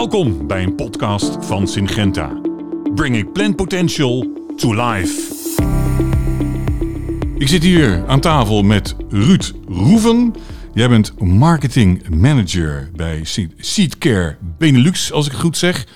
[0.00, 2.40] Welkom bij een podcast van Syngenta.
[2.94, 4.26] Bringing plant potential
[4.56, 5.34] to life.
[7.38, 10.34] Ik zit hier aan tafel met Ruud Roeven.
[10.74, 13.24] Jij bent marketing manager bij
[13.56, 15.86] Seedcare Benelux, als ik het goed zeg.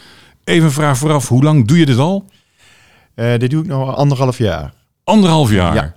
[0.44, 2.30] Even een vraag vooraf, hoe lang doe je dit al?
[3.16, 4.74] Uh, dit doe ik nog anderhalf jaar.
[5.04, 5.74] Anderhalf jaar?
[5.74, 5.94] Ja.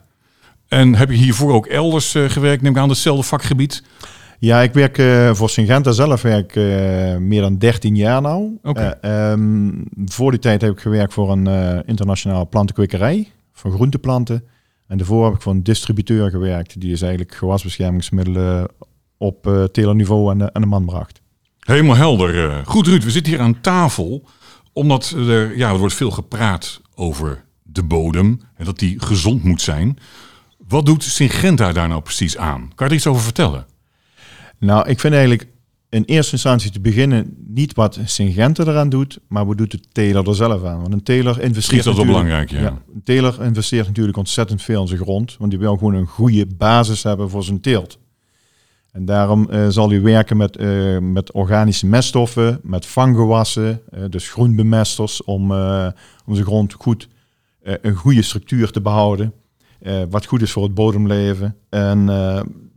[0.68, 3.84] En heb je hiervoor ook elders uh, gewerkt, neem ik aan hetzelfde vakgebied?
[4.40, 8.58] Ja, ik werk uh, voor Syngenta zelf werk uh, meer dan 13 jaar nu.
[8.64, 8.98] Okay.
[9.02, 11.48] Uh, um, voor die tijd heb ik gewerkt voor een
[11.86, 14.44] internationale plantenkwekerij, voor groenteplanten.
[14.88, 18.68] En daarvoor heb ik voor een distributeur gewerkt, die is eigenlijk gewasbeschermingsmiddelen
[19.18, 21.22] op telerniveau aan de, aan de man bracht.
[21.60, 22.62] Helemaal helder.
[22.66, 24.24] Goed Ruud, we zitten hier aan tafel
[24.74, 29.62] omdat er, ja, er wordt veel gepraat over de bodem en dat die gezond moet
[29.62, 29.98] zijn.
[30.68, 32.72] Wat doet Syngenta daar nou precies aan?
[32.76, 33.66] Kan je er iets over vertellen?
[34.60, 35.48] Nou, ik vind eigenlijk
[35.90, 40.28] in eerste instantie te beginnen niet wat Syngenta eraan doet, maar wat doet de teler
[40.28, 40.82] er zelf aan.
[40.82, 41.84] Want een teler investeert.
[41.84, 42.60] Dat is belangrijk, ja.
[42.60, 42.82] ja.
[42.94, 46.46] Een teler investeert natuurlijk ontzettend veel in zijn grond, want die wil gewoon een goede
[46.46, 48.00] basis hebben voor zijn teelt.
[48.92, 54.30] En daarom uh, zal hij werken met, uh, met organische meststoffen, met vanggewassen, uh, dus
[54.30, 55.52] groenbemesters, om,
[56.26, 57.08] om zijn grond goed
[57.82, 59.34] een goede structuur te behouden.
[60.10, 61.56] wat goed is voor het bodemleven.
[61.70, 62.10] En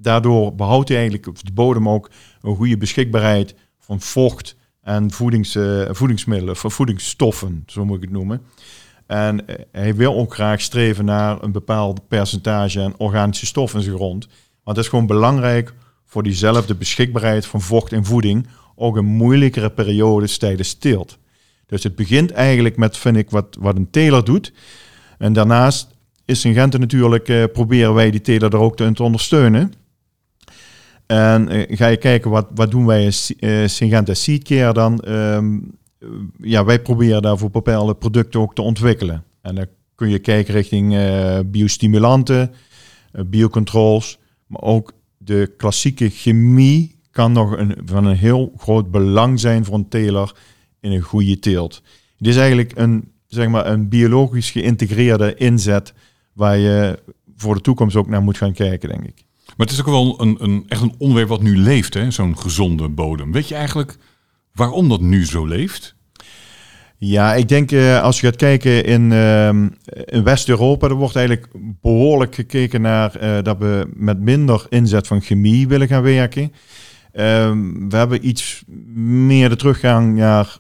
[0.03, 5.89] daardoor behoudt hij eigenlijk de bodem ook een goede beschikbaarheid van vocht en voedings, uh,
[5.91, 8.43] voedingsmiddelen, van voedingsstoffen, zo moet ik het noemen.
[9.06, 13.84] En uh, hij wil ook graag streven naar een bepaald percentage aan organische stoffen in
[13.84, 14.27] zijn grond.
[14.65, 15.75] Want dat is gewoon belangrijk
[16.06, 21.19] voor diezelfde beschikbaarheid van vocht en voeding, ook in moeilijkere periodes tijdens teelt.
[21.67, 24.53] Dus het begint eigenlijk met, vind ik, wat, wat een teler doet.
[25.19, 25.89] En daarnaast
[26.25, 29.73] is Syngenta natuurlijk, uh, proberen wij die teler er ook te ondersteunen.
[31.11, 35.05] En uh, ga je kijken wat, wat doen wij in uh, Syngenta Seedcare dan?
[35.08, 35.78] Um,
[36.39, 39.25] ja, wij proberen daarvoor bepaalde producten ook te ontwikkelen.
[39.43, 42.53] En dan kun je kijken richting uh, biostimulanten,
[43.26, 49.65] biocontrols, maar ook de klassieke chemie kan nog een, van een heel groot belang zijn
[49.65, 50.32] voor een teler
[50.81, 51.82] in een goede teelt.
[52.19, 55.94] Het is eigenlijk een, zeg maar, een biologisch geïntegreerde inzet
[56.32, 56.99] waar je
[57.37, 59.25] voor de toekomst ook naar moet gaan kijken, denk ik.
[59.60, 62.10] Maar het is ook wel een, een, echt een onderwerp wat nu leeft, hè?
[62.10, 63.32] zo'n gezonde bodem.
[63.32, 63.97] Weet je eigenlijk
[64.54, 65.94] waarom dat nu zo leeft?
[66.97, 69.49] Ja, ik denk uh, als je gaat kijken in, uh,
[70.04, 71.49] in West-Europa, er wordt eigenlijk
[71.81, 76.53] behoorlijk gekeken naar uh, dat we met minder inzet van chemie willen gaan werken.
[77.12, 78.62] Ehm, we hebben iets
[78.94, 80.59] meer de teruggang naar,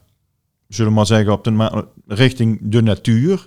[0.68, 3.46] zullen we maar zeggen, op de richting de natuur.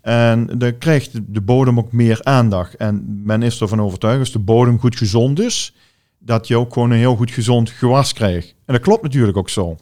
[0.00, 2.76] En dan krijgt de bodem ook meer aandacht.
[2.76, 5.74] En men is ervan overtuigd, als de bodem goed gezond is,
[6.18, 8.54] dat je ook gewoon een heel goed gezond gewas krijgt.
[8.64, 9.76] En dat klopt natuurlijk ook zo.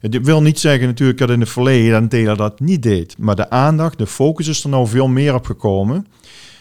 [0.00, 3.18] Het wil niet zeggen natuurlijk dat in het verleden een teler dat niet deed.
[3.18, 6.06] Maar de aandacht, de focus is er nou veel meer op gekomen.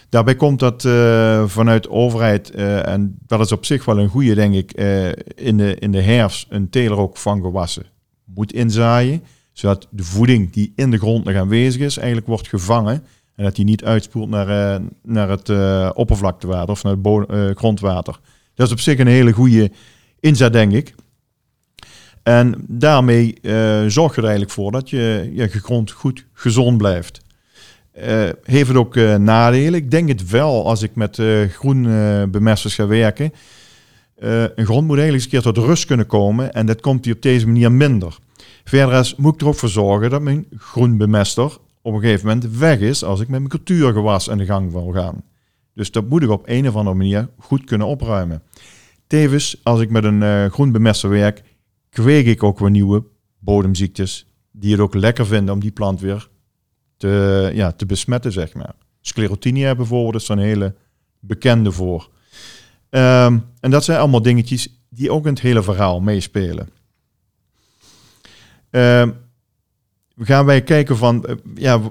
[0.09, 4.09] Daarbij komt dat uh, vanuit de overheid, uh, en dat is op zich wel een
[4.09, 7.85] goede, denk ik, uh, in, de, in de herfst een teler ook van gewassen
[8.25, 13.03] moet inzaaien zodat de voeding die in de grond nog aanwezig is, eigenlijk wordt gevangen.
[13.35, 17.55] En dat die niet uitspoelt naar, uh, naar het uh, oppervlaktewater of naar het uh,
[17.55, 18.19] grondwater.
[18.55, 19.71] Dat is op zich een hele goede
[20.19, 20.95] inzet, denk ik.
[22.23, 23.37] En daarmee
[23.87, 27.21] zorg je er eigenlijk voor dat je, je grond goed gezond blijft.
[28.43, 29.73] heeft het ook nadelen?
[29.73, 33.33] Ik denk het wel als ik met groenbemesters ga werken.
[34.15, 36.53] een grond moet eigenlijk eens een keer tot rust kunnen komen.
[36.53, 38.17] En dat komt hier op deze manier minder.
[38.63, 42.79] Verder moet ik er ook voor zorgen dat mijn groenbemester op een gegeven moment weg
[42.79, 45.23] is als ik met mijn cultuurgewas aan de gang wil gaan.
[45.73, 48.43] Dus dat moet ik op een of andere manier goed kunnen opruimen.
[49.07, 51.43] Tevens, als ik met een uh, groenbemester werk,
[51.89, 53.03] kweek ik ook weer nieuwe
[53.39, 56.29] bodemziektes die het ook lekker vinden om die plant weer
[56.97, 58.75] te, ja, te besmetten, zeg maar.
[59.01, 60.75] Sclerotinia bijvoorbeeld is een hele
[61.19, 62.09] bekende voor.
[62.89, 66.69] Um, en dat zijn allemaal dingetjes die ook in het hele verhaal meespelen.
[68.75, 69.07] Uh,
[70.17, 71.81] gaan wij kijken van, uh, ja,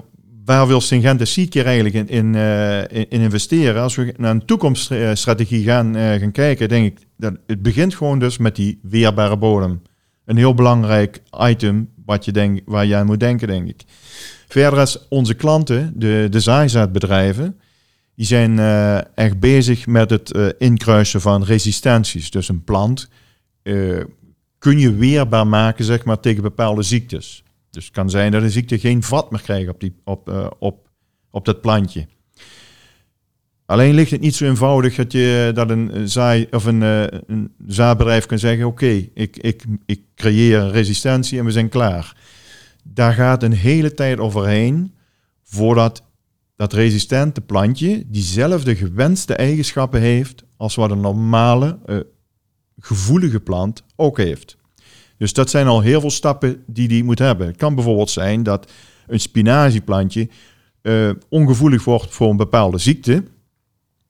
[0.45, 3.81] waar wil Syngenta Seedcare eigenlijk in, in, uh, in, investeren?
[3.81, 8.19] Als we naar een toekomststrategie gaan, eh, gaan kijken, denk ik dat het begint gewoon
[8.19, 9.81] dus met die weerbare bodem.
[10.25, 13.81] Een heel belangrijk item wat je denk, waar jij aan moet denken, denk ik.
[14.47, 17.59] Verder is onze klanten, de designzaadbedrijven,
[18.15, 18.59] die zijn
[19.15, 22.31] echt bezig met het inkruisen van resistenties.
[22.31, 23.09] Dus een plant
[24.63, 27.43] kun je weerbaar maken zeg maar, tegen bepaalde ziektes.
[27.69, 30.47] Dus het kan zijn dat een ziekte geen vat meer krijgt op, die, op, uh,
[30.59, 30.89] op,
[31.31, 32.07] op dat plantje.
[33.65, 37.53] Alleen ligt het niet zo eenvoudig dat, je, dat een, zaai, of een, uh, een
[37.67, 42.17] zaadbedrijf kan zeggen: Oké, ik, ik, ik creëer een resistentie en we zijn klaar.
[42.83, 44.93] Daar gaat een hele tijd overheen
[45.43, 46.03] voordat
[46.55, 51.99] dat resistente plantje diezelfde gewenste eigenschappen heeft als wat een normale, uh,
[52.79, 54.57] gevoelige plant ook heeft.
[55.17, 57.47] Dus dat zijn al heel veel stappen die die moet hebben.
[57.47, 58.71] Het kan bijvoorbeeld zijn dat
[59.07, 60.29] een spinazieplantje
[60.81, 63.23] uh, ongevoelig wordt voor een bepaalde ziekte.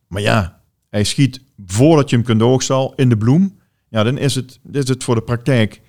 [0.07, 3.59] Maar ja, hij schiet voordat je hem kunt oogsten in de bloem.
[3.89, 5.81] Ja, dan is het, is het voor de praktijk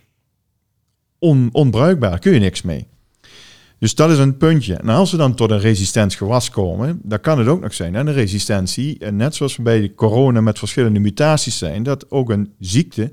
[1.19, 2.19] on, onbruikbaar.
[2.19, 2.87] Kun je niks mee.
[3.79, 4.75] Dus dat is een puntje.
[4.75, 7.94] En als we dan tot een resistent gewas komen, dan kan het ook nog zijn.
[7.94, 12.53] En een resistentie, net zoals bij de corona met verschillende mutaties zijn, dat ook een
[12.59, 13.12] ziekte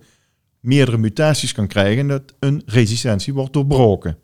[0.59, 4.17] meerdere mutaties kan krijgen en dat een resistentie wordt doorbroken.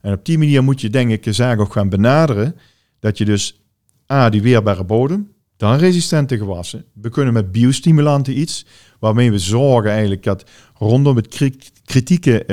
[0.00, 2.56] En op die manier moet je denk ik de zaak ook gaan benaderen,
[2.98, 3.64] dat je dus
[4.12, 6.84] A, die weerbare bodem, dan resistente gewassen.
[6.92, 8.66] We kunnen met biostimulanten iets,
[8.98, 10.44] waarmee we zorgen eigenlijk dat
[10.74, 11.52] rondom het
[11.84, 12.44] kritieke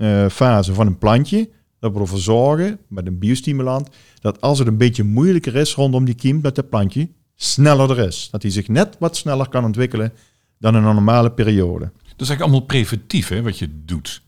[0.00, 1.48] uh, kiemfase van een plantje,
[1.78, 3.88] dat we ervoor zorgen met een biostimulant,
[4.20, 8.06] dat als het een beetje moeilijker is rondom die kiem, dat het plantje sneller er
[8.06, 8.28] is.
[8.30, 10.12] Dat hij zich net wat sneller kan ontwikkelen
[10.58, 11.84] dan in een normale periode.
[11.84, 14.22] Dat is eigenlijk allemaal preventief, hè, wat je doet.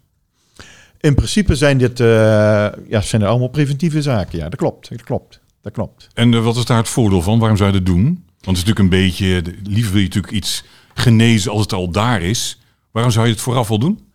[1.00, 2.06] In principe zijn dit uh,
[2.88, 4.38] ja, zijn er allemaal preventieve zaken.
[4.38, 4.88] Ja, dat klopt.
[4.88, 5.40] Dat klopt.
[5.60, 6.08] Dat klopt.
[6.14, 7.38] En uh, wat is daar het voordeel van?
[7.38, 8.04] Waarom zou je dat doen?
[8.04, 10.64] Want het is natuurlijk een beetje, liever wil je natuurlijk iets
[10.94, 12.60] genezen als het al daar is.
[12.90, 14.11] Waarom zou je het vooraf wel doen?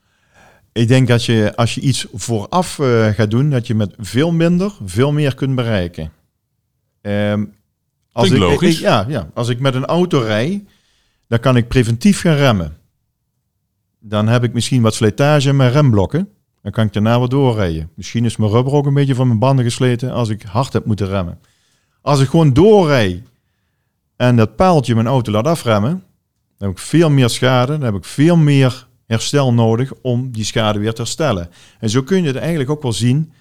[0.78, 4.32] Ik denk dat je als je iets vooraf uh, gaat doen, dat je met veel
[4.32, 6.12] minder veel meer kunt bereiken.
[7.02, 7.54] Um,
[8.12, 8.76] als ik, logisch.
[8.76, 10.66] Ik, ja, ja, als ik met een auto rij,
[11.28, 12.78] dan kan ik preventief gaan remmen.
[14.00, 16.30] Dan heb ik misschien wat slijtage in mijn remblokken.
[16.62, 17.90] Dan kan ik daarna weer doorrijden.
[17.96, 20.86] Misschien is mijn rubber ook een beetje van mijn banden gesleten als ik hard heb
[20.86, 21.40] moeten remmen.
[22.02, 23.22] Als ik gewoon doorrijd
[24.16, 26.04] en dat paaltje mijn auto laat afremmen,
[26.58, 27.72] dan heb ik veel meer schade.
[27.72, 31.50] Dan heb ik veel meer herstel nodig om die schade weer te herstellen.
[31.80, 33.32] En zo kun je het eigenlijk ook wel zien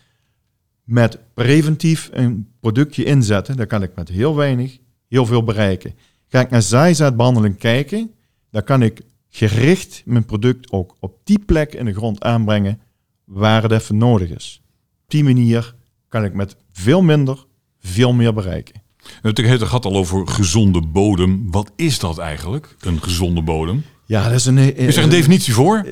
[0.85, 3.57] met preventief een productje inzetten.
[3.57, 4.79] Dan kan ik met heel weinig
[5.09, 5.95] heel veel bereiken.
[6.29, 8.11] Ga ik naar zaaizaadbehandeling kijken,
[8.51, 12.81] dan kan ik gericht mijn product ook op die plek in de grond aanbrengen
[13.25, 14.63] waar het even nodig is.
[15.05, 15.75] Op die manier
[16.09, 17.45] kan ik met veel minder
[17.81, 18.83] veel meer bereiken.
[19.23, 21.51] Het gaat al over gezonde bodem.
[21.51, 23.85] Wat is dat eigenlijk, een gezonde bodem?
[24.09, 25.87] Ja, dat is een, is er een definitie voor?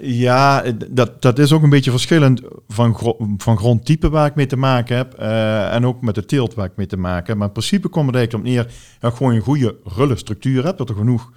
[0.00, 4.56] Ja, dat, dat is ook een beetje verschillend van, van grondtype waar ik mee te
[4.56, 5.20] maken heb.
[5.20, 7.36] Uh, en ook met de teelt waar ik mee te maken heb.
[7.36, 8.64] Maar in principe komt het eigenlijk op neer
[8.98, 10.78] dat je gewoon een goede rulle structuur hebt.
[10.78, 11.32] Dat er genoeg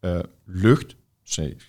[0.00, 0.96] uh, lucht,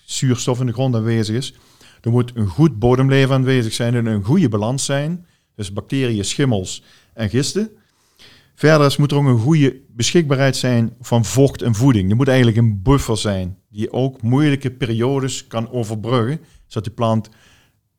[0.06, 1.54] zuurstof in de grond aanwezig is.
[2.02, 5.26] Er moet een goed bodemleven aanwezig zijn en een goede balans zijn.
[5.56, 6.84] Dus bacteriën, schimmels
[7.14, 7.70] en gisten.
[8.56, 12.10] Verder moet er ook een goede beschikbaarheid zijn van vocht en voeding.
[12.10, 17.30] Er moet eigenlijk een buffer zijn die ook moeilijke periodes kan overbruggen, zodat de plant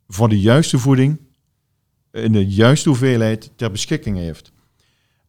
[0.08, 1.18] voor de juiste voeding
[2.12, 4.52] in de juiste hoeveelheid ter beschikking heeft.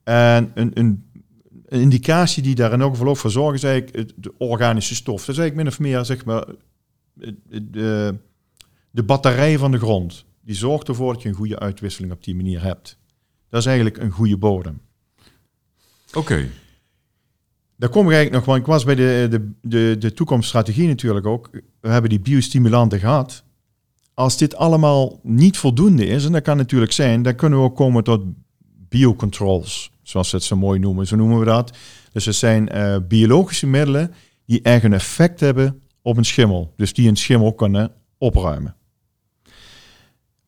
[0.03, 1.11] En een, een,
[1.65, 5.25] een indicatie die daar in elk geval ook voor zorgt, is eigenlijk de organische stof.
[5.25, 6.45] Dat is eigenlijk min of meer zeg maar,
[7.13, 8.17] de,
[8.91, 10.25] de batterij van de grond.
[10.41, 12.97] Die zorgt ervoor dat je een goede uitwisseling op die manier hebt.
[13.49, 14.81] Dat is eigenlijk een goede bodem.
[16.13, 16.49] Oké.
[17.75, 21.25] Daar kom ik eigenlijk nog, want ik was bij de, de, de, de toekomststrategie natuurlijk
[21.25, 21.49] ook.
[21.79, 23.43] We hebben die biostimulanten gehad.
[24.13, 27.75] Als dit allemaal niet voldoende is, en dat kan natuurlijk zijn, dan kunnen we ook
[27.75, 28.21] komen tot
[28.89, 31.07] biocontrols, zoals ze het zo mooi noemen.
[31.07, 31.77] Zo noemen we dat.
[32.11, 34.13] Dus het zijn uh, biologische middelen
[34.45, 36.73] die echt een effect hebben op een schimmel.
[36.75, 38.75] Dus die een schimmel kunnen opruimen.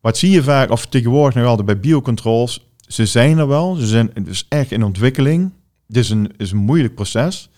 [0.02, 3.88] Wat zie je vaak, of tegenwoordig nog altijd bij biocontrols, ze zijn er wel, ze
[3.88, 5.52] zijn dus echt in ontwikkeling.
[5.92, 7.50] Dit is een, is een moeilijk proces.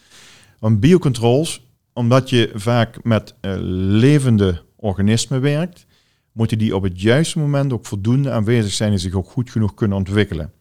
[0.59, 3.53] Want biocontrols, omdat je vaak met uh,
[3.99, 5.85] levende organismen werkt,
[6.31, 9.73] moeten die op het juiste moment ook voldoende aanwezig zijn en zich ook goed genoeg
[9.73, 10.51] kunnen ontwikkelen.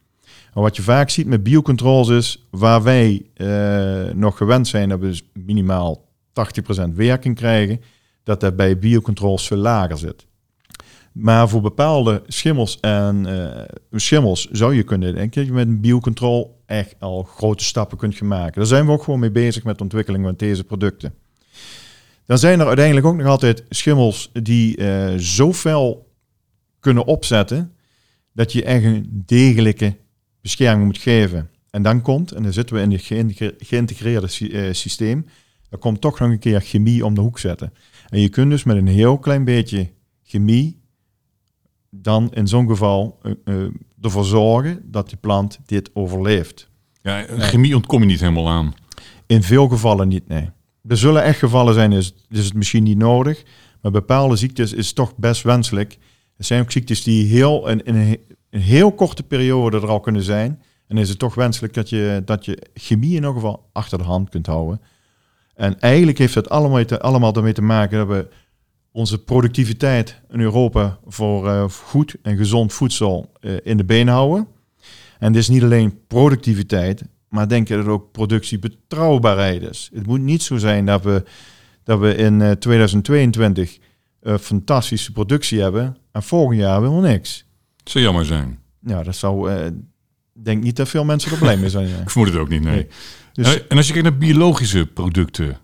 [0.53, 4.99] En wat je vaak ziet met biocontrols is, waar wij uh, nog gewend zijn dat
[4.99, 6.09] we dus minimaal
[6.89, 7.81] 80% werking krijgen,
[8.23, 10.25] dat dat bij biocontrols veel lager zit.
[11.11, 15.81] Maar voor bepaalde schimmels en uh, schimmels zou je kunnen denken dat je met een
[15.81, 18.53] biocontrol echt al grote stappen kunt gaan maken.
[18.53, 21.13] Daar zijn we ook gewoon mee bezig met ontwikkeling van deze producten.
[22.25, 26.11] Dan zijn er uiteindelijk ook nog altijd schimmels die uh, zo fel
[26.79, 27.73] kunnen opzetten
[28.33, 29.97] dat je echt een degelijke
[30.41, 31.49] bescherming moet geven.
[31.69, 35.25] En dan komt, en dan zitten we in het geïntegreerde uh, systeem,
[35.69, 37.73] dan komt toch nog een keer chemie om de hoek zetten.
[38.09, 39.89] En je kunt dus met een heel klein beetje
[40.23, 40.80] chemie
[41.91, 43.55] dan in zo'n geval uh,
[44.01, 46.69] ervoor zorgen dat die plant dit overleeft.
[47.01, 48.73] Ja, chemie ontkom je niet helemaal aan.
[49.25, 50.49] In veel gevallen niet, nee.
[50.87, 53.43] Er zullen echt gevallen zijn, is, is het misschien niet nodig.
[53.81, 55.97] Maar bepaalde ziektes is toch best wenselijk.
[56.37, 58.19] Er zijn ook ziektes die heel, in, in een,
[58.61, 60.61] heel korte periode er al kunnen zijn.
[60.87, 64.03] En is het toch wenselijk dat je, dat je chemie in ieder geval achter de
[64.03, 64.81] hand kunt houden.
[65.55, 68.27] En eigenlijk heeft het allemaal, te, allemaal ermee te maken dat we
[68.91, 74.47] onze productiviteit in Europa voor uh, goed en gezond voedsel uh, in de been houden.
[75.19, 79.89] En dit is niet alleen productiviteit, maar denk dat het ook productiebetrouwbaarheid is.
[79.93, 81.23] Het moet niet zo zijn dat we,
[81.83, 83.79] dat we in uh, 2022
[84.39, 87.45] fantastische productie hebben en volgend jaar helemaal niks.
[87.77, 88.59] Het zou jammer zijn.
[88.85, 89.51] Ja, dat zou.
[90.33, 91.87] denk niet dat veel mensen er blij mee zijn.
[92.01, 92.73] Ik vermoed het ook niet, nee.
[92.73, 92.87] nee.
[93.33, 93.67] Dus...
[93.67, 95.57] En als je kijkt naar biologische producten,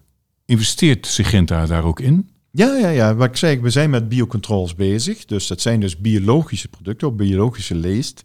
[0.45, 2.29] investeert Sigenta daar ook in?
[2.57, 3.15] Ja, ja, ja.
[3.15, 5.25] Wat ik zei, we zijn met biocontrols bezig.
[5.25, 8.23] Dus dat zijn dus biologische producten op biologische leest.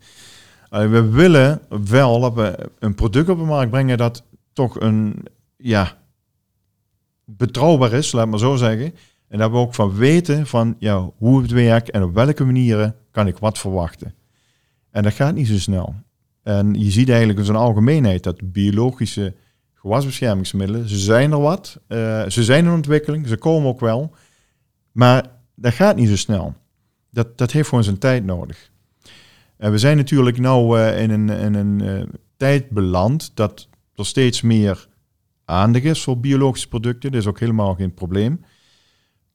[0.70, 1.60] Uh, we willen
[1.90, 5.24] wel dat we een product op de markt brengen dat toch een,
[5.56, 5.98] ja,
[7.24, 8.94] betrouwbaar is, laat maar zo zeggen.
[9.28, 12.96] En dat we ook van weten van, ja, hoe het werkt en op welke manieren
[13.10, 14.14] kan ik wat verwachten.
[14.90, 15.94] En dat gaat niet zo snel.
[16.42, 19.34] En je ziet eigenlijk in zijn algemeenheid dat biologische
[19.82, 21.80] gewasbeschermingsmiddelen, ze zijn er wat.
[21.88, 24.14] Uh, ze zijn in ontwikkeling, ze komen ook wel.
[24.92, 26.54] Maar dat gaat niet zo snel.
[27.10, 28.70] Dat, dat heeft gewoon zijn tijd nodig.
[29.56, 32.02] En we zijn natuurlijk nu uh, in een, in een uh,
[32.36, 34.88] tijd beland dat er steeds meer
[35.44, 37.10] aandacht is voor biologische producten.
[37.12, 38.44] Dat is ook helemaal geen probleem.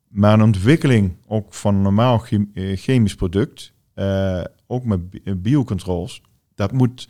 [0.08, 2.24] Maar een ontwikkeling ook van een normaal
[2.54, 3.74] chemisch product,
[4.68, 5.02] ook met
[5.42, 6.22] biocontrols,
[6.56, 7.10] dat moet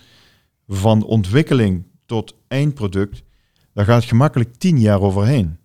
[0.68, 3.24] van ontwikkeling tot eindproduct,
[3.78, 5.58] daar gaat gemakkelijk tien jaar overheen.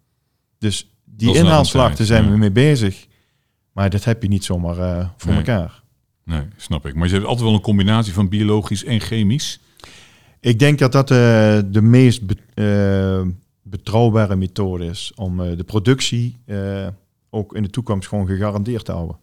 [0.59, 3.07] Dus die inhaalslag, zijn we mee bezig.
[3.73, 5.38] Maar dat heb je niet zomaar uh, voor nee.
[5.38, 5.83] elkaar.
[6.25, 6.95] Nee, snap ik.
[6.95, 9.61] Maar je hebt altijd wel een combinatie van biologisch en chemisch.
[10.40, 11.16] Ik denk dat dat uh,
[11.66, 16.38] de meest be uh, betrouwbare methode is om de productie
[17.31, 19.16] ook in de toekomst gewoon gegarandeerd te houden.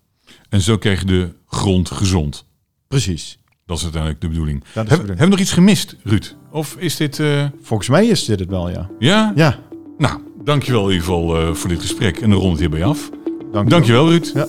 [0.50, 2.46] En zo krijg je de grond gezond.
[2.88, 3.39] Precies.
[3.70, 4.64] Dat is uiteindelijk de bedoeling.
[4.74, 6.36] Hebben we nog iets gemist, Ruud?
[6.52, 7.18] Of is dit...
[7.18, 7.46] Uh...
[7.62, 8.90] Volgens mij is dit het wel, ja.
[9.00, 9.32] Ja?
[9.36, 9.60] Ja.
[9.98, 12.22] Nou, dankjewel in ieder geval uh, voor dit gesprek.
[12.22, 13.10] En dan rond het hierbij af.
[13.52, 14.32] Dank dankjewel, Ruud.
[14.34, 14.46] Ja.